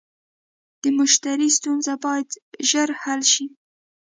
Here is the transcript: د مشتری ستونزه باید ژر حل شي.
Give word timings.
د 0.81 0.83
مشتری 0.99 1.47
ستونزه 1.57 1.93
باید 2.05 2.27
ژر 2.69 2.89
حل 3.01 3.21
شي. 3.33 3.45